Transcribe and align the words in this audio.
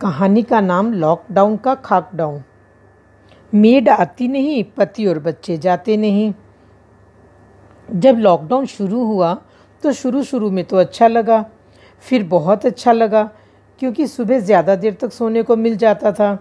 कहानी 0.00 0.42
का 0.42 0.60
नाम 0.60 0.92
लॉकडाउन 0.92 1.56
का 1.56 1.74
खाकडाउन। 1.74 2.42
मेड 3.52 3.88
आती 3.88 4.26
नहीं, 4.28 4.64
पति 4.66 5.06
और 5.06 5.18
बच्चे 5.18 5.56
जाते 5.58 5.96
नहीं। 5.96 6.32
जब 7.88 8.18
लॉकडाउन 8.18 8.66
शुरू 8.66 9.04
हुआ 9.04 9.32
तो 9.82 9.92
शुरू 9.92 10.22
शुरू 10.22 10.50
में 10.50 10.64
तो 10.64 10.76
अच्छा 10.76 11.06
लगा। 11.06 11.44
फिर 12.04 12.24
बहुत 12.24 12.66
अच्छा 12.66 12.92
लगा, 12.92 13.22
क्योंकि 13.80 14.06
सुबह 14.06 14.40
ज़्यादा 14.40 14.74
देर 14.76 14.96
तक 15.00 15.12
सोने 15.12 15.42
को 15.42 15.56
मिल 15.56 15.76
जाता 15.76 16.12
था। 16.12 16.38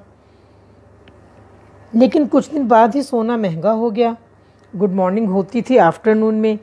लेकिन 1.93 2.25
कुछ 2.27 2.49
दिन 2.51 2.67
बाद 2.67 2.95
ही 2.95 3.01
सोना 3.03 3.37
महँगा 3.37 3.71
हो 3.71 3.89
गया। 3.91 4.15
गुड 4.73 4.91
मॉर्निंग 4.91 5.29
होती 5.29 5.61
थी 5.61 5.77
आफ्टरनून 5.77 6.35
में। 6.35 6.57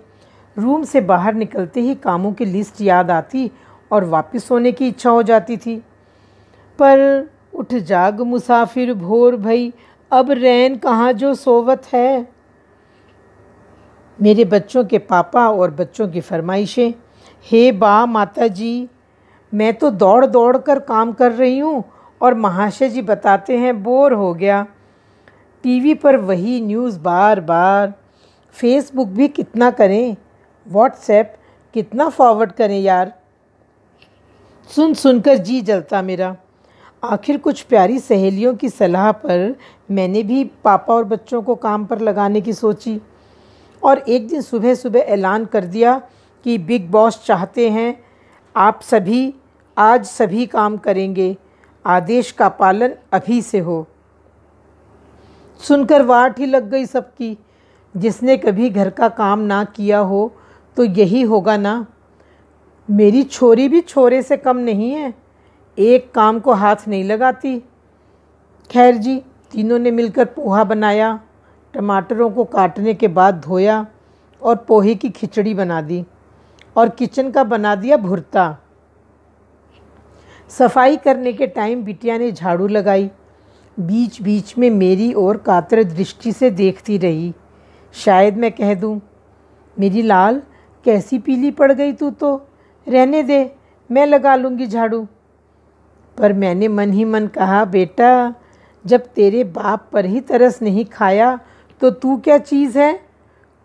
रूम 0.57 0.85
से 0.85 1.01
बाहर 1.01 1.35
निकलते 1.35 1.81
ही 1.81 1.95
कामों 1.95 2.33
की 2.33 2.45
लिस्ट 2.45 2.81
याद 2.81 3.11
आती 3.11 3.51
और 3.91 4.05
वापस 4.05 4.45
सोने 4.45 4.73
की 4.73 4.89
इच्छा 4.89 5.11
हो 5.11 5.23
जाती 5.23 5.57
थी। 5.57 5.83
पर 6.79 7.31
उठ 7.55 7.75
जाग 7.75 8.21
मुसाफिर 8.21 8.93
भोर 8.95 9.37
भई, 9.37 9.73
अब 10.11 10.31
रैन 10.31 10.77
कहाँ 10.77 11.13
जो 11.13 11.35
सोवत 11.35 11.87
है? 11.93 12.29
मेरे 14.19 14.45
बच्चों 14.45 14.85
के 14.85 14.99
पापा 14.99 15.49
और 15.49 15.71
बच्चों 15.71 16.09
की 16.09 16.21
फरमाइशें, 16.21 16.93
हे 17.47 17.73
बा 17.73 18.07
माता 18.07 18.47
जी 18.47 18.89
मैं 19.53 19.73
तो 19.75 19.91
दौड़ 19.91 20.27
दौड़ 20.27 20.57
कर 20.59 20.79
काम 20.79 21.13
कर 21.13 21.33
रही 21.33 21.59
हूँ 21.59 21.83
और 22.21 22.35
महाशय 22.35 22.89
जी 22.89 23.03
बताते 23.03 23.59
हैं 23.59 23.83
बोर 23.83 24.13
हो 24.13 24.33
गया। 24.35 24.67
टीवी 25.65 25.95
पर 25.95 26.17
वही 26.17 26.61
न्यूज़ 26.61 26.99
बार 27.01 27.41
बार। 27.41 27.93
फेसबुक 28.55 29.09
भी 29.09 29.29
कितना 29.29 29.71
करें? 29.71 30.17
व्हाट्सएप 30.67 31.35
कितना 31.75 32.09
फॉरवर्ड 32.09 32.53
करें 32.53 32.79
यार? 32.81 33.13
सुन 34.71 34.95
सुनकर 34.95 35.37
जी 35.37 35.61
जलता 35.61 36.03
मेरा। 36.03 36.37
आखिर 37.05 37.39
कुछ 37.39 37.63
प्यारी 37.63 37.99
सहेलियों 37.99 38.55
की 38.55 38.69
सलाह 38.69 39.13
पर 39.13 39.57
मैंने 39.91 40.23
भी 40.23 40.45
पापा 40.45 40.95
और 40.95 41.05
बच्चों 41.05 41.43
को 41.43 41.55
काम 41.55 41.85
पर 41.85 41.99
लगाने 41.99 42.41
की 42.41 42.53
सोची 42.53 43.01
और 43.83 43.99
एक 43.99 44.29
दिन 44.29 44.41
सुबह 44.41 44.75
सुबह 44.75 44.99
ऐलान 44.99 45.45
कर 45.45 45.65
दिया 45.65 46.03
कि 46.45 46.59
बिग 46.59 46.91
बॉस 46.91 47.25
चाहते 47.27 47.71
हैं, 47.71 48.05
आप 48.57 48.81
सभी, 48.83 49.35
आज 49.79 50.05
सभी 50.05 50.47
काम 50.47 50.77
करेंगे। 50.77 51.37
आदेश 51.87 52.31
का 52.33 52.49
पालन 52.49 52.95
अभी 53.13 53.43
से 53.43 53.59
हो। 53.59 53.87
सुनकर 55.61 56.03
वाट 56.03 56.39
ही 56.39 56.47
लग 56.47 56.71
गई 56.71 56.87
सबकी। 56.87 57.39
जिसने 57.97 58.37
कभी 58.37 58.71
घर 58.71 58.91
का 58.91 59.09
काम 59.09 59.39
ना 59.39 59.65
किया 59.65 59.99
हो 59.99 60.33
तो 60.77 60.85
यही 60.85 61.23
होगा 61.23 61.57
ना। 61.57 61.87
मेरी 62.91 63.23
छोरी 63.23 63.69
भी 63.69 63.81
छोरे 63.81 64.23
से 64.23 64.37
कम 64.37 64.57
नहीं 64.57 64.91
है। 64.91 65.24
एक 65.79 66.11
काम 66.15 66.41
को 66.41 66.53
हाथ 66.53 66.77
नहीं 66.89 67.05
लगाती। 67.05 67.59
खैर 68.71 68.97
जी, 68.97 69.23
तीनों 69.51 69.79
ने 69.79 69.91
मिलकर 69.91 70.25
पोहा 70.25 70.65
बनाया, 70.65 71.21
टमाटरों 71.75 72.31
को 72.31 72.45
काटने 72.45 72.95
के 72.95 73.09
बाद 73.09 73.41
धोया 73.41 73.87
और 74.43 74.57
पोहे 74.57 74.95
की 74.95 75.11
खिचड़ी 75.11 75.55
बना 75.55 75.81
दी 75.81 76.05
और 76.77 76.89
किचन 76.89 77.31
का 77.31 77.45
बना 77.45 77.75
दिया 77.75 77.97
भुरता। 77.97 78.59
सफ़ाई 80.49 80.97
करने 80.97 81.33
के 81.33 81.47
टाइम 81.47 81.85
बिटिया 81.85 82.19
ने 82.19 82.33
झाड़ू 82.33 82.67
लगाई। 82.67 83.11
बीच 83.81 84.23
बीच 84.23 84.59
में 84.59 84.71
मेरी 84.71 85.13
ओर 85.15 85.37
कातर 85.37 85.83
दृष्टि 85.85 86.33
से 86.33 86.51
देखती 86.51 86.99
रही। 86.99 87.35
शायद 87.93 88.37
मैं 88.37 88.53
कह 88.53 88.75
दूँ, 88.75 89.01
मेरी 89.79 90.03
लाल, 90.03 90.43
कैसी 90.85 91.19
पीली 91.19 91.51
पड़ 91.51 91.73
गई 91.73 91.93
तू 91.93 92.11
तो? 92.11 92.37
रहने 92.89 93.23
दे, 93.23 93.55
मैं 93.91 94.07
लगा 94.07 94.37
लूँगी 94.37 94.67
झाड़ू। 94.67 95.07
पर 96.19 96.33
मैंने 96.33 96.69
मन 96.69 96.93
ही 96.93 97.05
मन 97.05 97.27
कहा, 97.27 97.65
बेटा, 97.65 98.35
जब 98.85 99.07
तेरे 99.07 99.45
बाप 99.45 99.89
पर 99.93 100.05
ही 100.05 100.21
तरस 100.21 100.61
नहीं 100.63 100.85
खाया 100.85 101.39
तो 101.81 101.91
तू 101.91 102.17
क्या 102.17 102.39
चीज़ 102.39 102.79
है? 102.79 103.01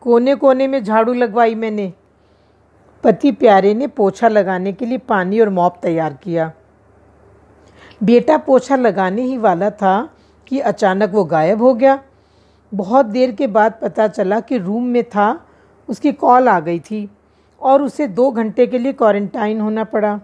कोने 0.02 0.36
कोने 0.36 0.68
में 0.68 0.84
झाड़ू 0.84 1.14
लगवाई 1.14 1.56
मैंने। 1.56 1.92
पति 3.04 3.32
प्यारे 3.32 3.74
ने 3.74 3.88
पोछा 3.88 4.28
लगाने 4.28 4.74
के 4.74 4.86
लिए 4.86 4.98
पानी 4.98 5.40
और 5.40 5.50
मॉप 5.50 5.80
तैयार 5.82 6.14
किया। 6.14 6.52
बेटा, 8.04 8.38
पोछा 8.38 8.76
लगाने 8.76 9.22
ही 9.22 9.38
वाला 9.38 9.70
था 9.70 10.10
कि 10.48 10.60
अचानक 10.60 11.12
वो 11.12 11.24
गायब 11.24 11.62
हो 11.62 11.74
गया। 11.74 12.00
बहुत 12.72 13.06
देर 13.06 13.32
के 13.32 13.48
बाद 13.48 13.80
पता 13.82 14.08
चला 14.08 14.40
कि 14.40 14.58
रूम 14.58 14.86
में 14.86 15.04
था, 15.04 15.46
उसकी 15.90 16.12
कॉल 16.12 16.50
आ 16.50 16.60
गई 16.60 16.80
थी 16.80 17.10
और 17.62 17.82
उसे 17.82 18.08
दो 18.08 18.30
घंटे 18.32 18.68
के 18.68 18.80
लिए 18.80 18.94
क्वारंटाइन 18.94 19.62
होना 19.62 19.84
पड़ा। 19.84 20.20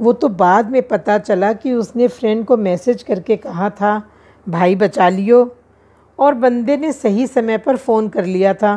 वो 0.00 0.12
तो 0.12 0.28
बाद 0.28 0.70
में 0.70 0.82
पता 0.88 1.18
चला 1.18 1.52
कि 1.52 1.72
उसने 1.72 2.08
फ्रेंड 2.08 2.44
को 2.44 2.56
मैसेज 2.56 3.02
करके 3.02 3.36
कहा 3.36 3.70
था, 3.70 4.02
भाई 4.46 4.74
बचा 4.74 5.08
लियो। 5.08 5.56
और 6.18 6.34
बंदे 6.34 6.76
ने 6.76 6.92
सही 6.92 7.26
समय 7.26 7.58
पर 7.58 7.76
फ़ोन 7.76 8.08
कर 8.08 8.24
लिया 8.24 8.54
था। 8.54 8.72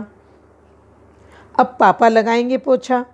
अब 1.56 1.75
पापा 1.79 2.07
लगाएँगे 2.07 2.57
पोछा। 2.57 3.06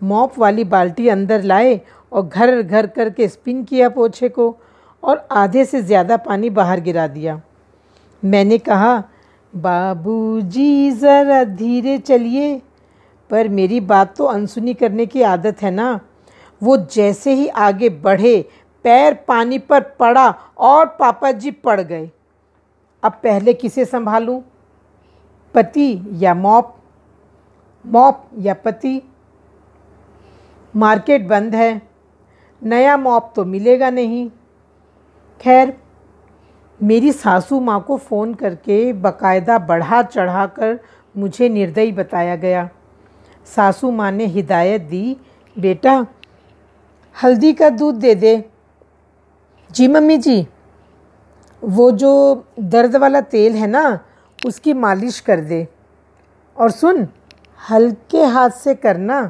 मॉप 0.00 0.38
वाली 0.38 0.64
बाल्टी 0.64 1.08
अंदर 1.08 1.42
लाए 1.42 1.80
और 2.12 2.22
घर 2.22 2.62
घर 2.62 2.86
करके 2.86 3.28
स्पिन 3.28 3.62
किया 3.64 3.88
पोछे 3.88 4.28
को 4.28 4.56
और 5.02 5.26
आधे 5.30 5.64
से 5.64 5.82
ज़्यादा 5.82 6.16
पानी 6.16 6.50
बाहर 6.50 6.80
गिरा 6.80 7.06
दिया। 7.06 7.40
मैंने 8.22 8.58
कहा, 8.58 9.02
बाबूजी, 9.52 10.90
ज़रा 10.90 11.42
धीरे 11.44 11.98
चलिए, 11.98 12.60
पर 13.30 13.48
मेरी 13.48 13.80
बात 13.80 14.16
तो 14.16 14.24
अनसुनी 14.24 14.74
करने 14.74 15.06
की 15.06 15.22
आदत 15.22 15.62
है 15.62 15.70
ना। 15.70 15.98
वो 16.60 16.76
जैसे 16.76 17.32
ही 17.34 17.48
आगे 17.48 17.88
बढ़े, 17.88 18.48
पैर 18.84 19.14
पानी 19.28 19.58
पर 19.58 19.80
पड़ा 19.98 20.28
और 20.58 20.86
पापा 20.98 21.30
जी 21.32 21.50
पड़ 21.50 21.80
गए। 21.80 22.10
अब 23.02 23.12
पहले 23.22 23.54
किसे 23.54 23.84
संभालूं? 23.84 24.40
पति 25.54 26.04
या 26.12 26.34
मॉप? 26.34 26.74
मॉप 27.84 28.24
या 28.38 28.54
पति? 28.54 29.00
मार्केट 30.74 31.26
बंद 31.28 31.54
है, 31.54 31.82
नया 32.62 32.96
मॉप 32.96 33.32
तो 33.36 33.44
मिलेगा 33.44 33.90
नहीं। 33.90 34.28
खैर, 35.40 35.76
मेरी 36.80 37.12
सासू 37.12 37.60
माँ 37.60 37.80
को 37.80 37.96
फ़ोन 37.96 38.34
करके 38.34 38.92
बकायदा 38.92 39.58
बढ़ा 39.58 40.02
चढ़ा 40.02 40.46
कर 40.48 40.78
मुझे 41.14 41.48
निर्दयी 41.48 41.92
बताया 41.92 42.36
गया। 42.36 42.68
सासू 43.46 43.90
माँ 43.90 44.10
ने 44.12 44.26
हिदायत 44.26 44.82
दी, 44.82 45.16
बेटा 45.56 46.06
हल्दी 47.18 47.52
का 47.52 47.68
दूध 47.70 47.94
दे 47.94 48.14
दे। 48.14 48.50
जी 49.70 49.88
मम्मी 49.88 50.16
जी, 50.18 50.46
वो 51.62 51.90
जो 51.90 52.44
दर्द 52.58 52.96
वाला 52.96 53.20
तेल 53.20 53.54
है 53.54 53.66
ना, 53.66 53.98
उसकी 54.46 54.72
मालिश 54.74 55.18
कर 55.20 55.40
दे। 55.40 55.66
और 56.56 56.70
सुन, 56.70 57.06
हल्के 57.60 58.24
हाथ 58.24 58.50
से 58.50 58.74
करना। 58.74 59.20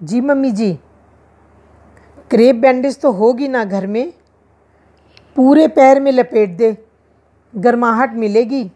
जी 0.00 0.20
मम्मी 0.20 0.50
जी, 0.50 0.72
क्रेप 2.30 2.56
बैंडेज 2.56 3.00
तो 3.00 3.12
होगी 3.12 3.48
ना 3.48 3.64
घर 3.64 3.86
में। 3.86 4.12
पूरे 5.36 5.68
पैर 5.68 6.00
में 6.00 6.12
लपेट 6.12 6.56
दे, 6.56 6.76
गर्माहट 7.54 8.14
मिलेगी। 8.14 8.70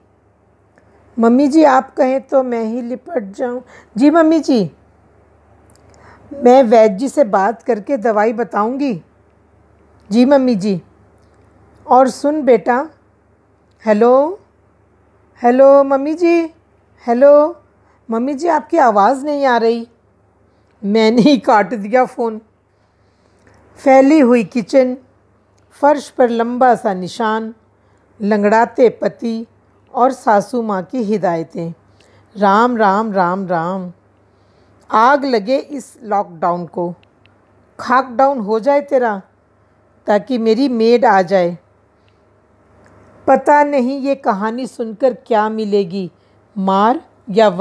मम्मी 1.17 1.49
जी, 1.49 1.65
आप 1.65 1.95
कहें 1.95 2.21
तो 2.21 2.43
मैं 2.43 2.65
ही 2.65 2.83
लिपट 2.83 3.33
जाऊँ। 3.33 3.63
जी 3.97 4.11
मम्मी 4.11 4.41
जी 4.41 4.71
मैं 6.35 6.63
वैद्य 6.63 6.97
जी 6.97 7.09
से 7.09 7.25
बात 7.25 7.63
करके 7.63 7.97
दवाई 7.97 8.33
बताऊँगी। 8.33 9.03
जी 10.11 10.25
मम्मी 10.25 10.55
जी। 10.55 10.83
और 11.87 12.09
सुन 12.09 12.43
बेटा। 12.43 12.91
Hello. 13.87 14.41
Hello 15.43 15.85
mummy 15.85 16.15
ji. 16.15 16.43
Hello. 17.07 17.63
Mummy 18.11 18.35
ji, 18.35 18.49
आपकी 18.49 18.79
आवाज़ 18.79 19.25
नहीं 19.25 19.47
आ 19.47 19.57
रही। 19.57 19.89
मैंने 20.85 21.23
ही 21.23 21.39
काट 21.39 21.75
दिया 21.75 22.05
फ़ोन। 22.05 22.41
फैली 23.77 24.21
हुई 24.21 24.45
किचन, 24.45 24.97
फर्श 25.71 26.09
पर 26.09 26.31
लंबा 26.31 26.75
सा 26.75 26.95
निशान, 26.95 27.55
लंगड़ाते 28.21 28.89
पति 28.89 29.47
और 29.95 30.13
सासू 30.13 30.63
माँ 30.63 30.83
की 30.83 30.99
हिदायतें। 30.99 31.75
राम 32.37 32.77
राम 32.77 33.13
राम 33.13 33.47
राम। 33.47 33.93
आग 34.93 35.25
लगे 35.25 35.57
इस 35.57 35.99
लॉकडाउन 36.03 36.67
को। 36.67 36.95
खाक 37.79 38.09
डाउन 38.09 38.39
हो 38.39 38.61
जाए 38.61 38.81
तेरा, 38.81 39.23
ताकि 40.07 40.39
मेरी 40.39 40.69
मेड 40.69 41.05
आ 41.05 41.23
जाए। 41.23 41.59
पता 43.27 43.65
नहीं 43.65 44.01
ये 44.01 44.15
कहानी 44.15 44.67
सुनकर 44.67 45.15
क्या 45.15 45.49
मिलेगी, 45.49 46.11
मार 46.59 47.01
या 47.31 47.49
वाह। 47.49 47.61